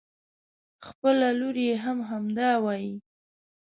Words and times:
خپله 0.87 1.27
لور 1.39 1.55
يې 1.67 1.75
هم 1.83 1.97
همدا 2.09 2.51
وايي. 2.63 2.93